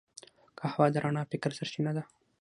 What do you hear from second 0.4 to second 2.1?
قهوه د رڼا فکر سرچینه ده